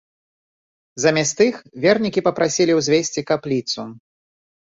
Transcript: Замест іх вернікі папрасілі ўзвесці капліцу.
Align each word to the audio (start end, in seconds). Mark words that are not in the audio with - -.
Замест 1.03 1.37
іх 1.49 1.55
вернікі 1.83 2.23
папрасілі 2.27 2.77
ўзвесці 2.79 3.25
капліцу. 3.29 3.81